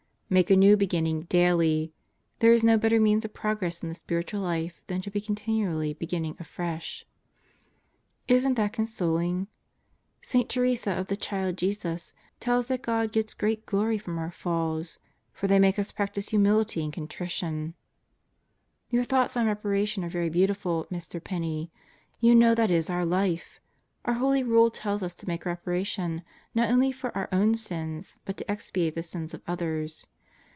Make 0.33 0.49
a 0.49 0.55
new 0.55 0.77
beginning 0.77 1.23
daily. 1.23 1.91
There 2.39 2.53
is 2.53 2.63
no 2.63 2.77
better 2.77 3.01
means 3.01 3.25
of 3.25 3.33
progress 3.33 3.83
in 3.83 3.89
the 3.89 3.95
spiritual 3.95 4.39
life 4.39 4.81
than 4.87 5.01
to 5.01 5.11
be 5.11 5.19
continually 5.19 5.91
beginning 5.93 6.37
afresh." 6.39 7.05
Isn't 8.29 8.53
that 8.53 8.71
consoling? 8.71 9.47
St. 10.21 10.49
Therese 10.49 10.87
of 10.87 11.07
the 11.07 11.17
Child 11.17 11.57
Jesus 11.57 12.13
tells 12.39 12.67
that 12.67 12.81
God 12.81 13.11
gets 13.11 13.33
great 13.33 13.65
glory 13.65 13.97
from 13.97 14.17
our 14.17 14.31
falls; 14.31 14.99
for 15.33 15.47
they 15.47 15.59
make 15.59 15.77
us 15.77 15.91
practice 15.91 16.29
humility 16.29 16.81
and 16.81 16.93
contrition. 16.93 17.73
Deeper 18.89 19.03
Depths 19.03 19.35
and 19.35 19.47
Broader 19.47 19.59
Horizons 19.63 19.97
117 19.97 20.05
Your 20.05 20.05
thoughts 20.05 20.05
on 20.05 20.05
reparation 20.05 20.05
are 20.05 20.09
very 20.09 20.29
beautiful, 20.29 20.87
Mr. 20.89 21.21
Penney. 21.21 21.73
You 22.21 22.33
know 22.35 22.55
that 22.55 22.71
is 22.71 22.89
our 22.89 23.05
life. 23.05 23.59
Our 24.05 24.13
Holy 24.13 24.43
Rule 24.43 24.71
tells 24.71 25.03
us 25.03 25.13
to 25.15 25.27
make 25.27 25.45
reparation 25.45 26.21
not 26.55 26.69
only 26.69 26.93
for 26.93 27.13
our 27.17 27.27
own 27.33 27.53
sins, 27.55 28.17
but 28.23 28.37
to 28.37 28.49
expiate 28.49 28.95
the 28.95 29.03
sins 29.03 29.33
of 29.33 29.41
others. 29.45 30.07